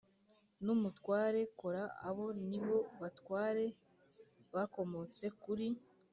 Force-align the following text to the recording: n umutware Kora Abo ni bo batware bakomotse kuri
n 0.63 0.65
umutware 0.75 1.39
Kora 1.59 1.83
Abo 2.09 2.25
ni 2.49 2.59
bo 2.65 2.77
batware 2.99 3.65
bakomotse 4.53 5.25
kuri 5.43 5.67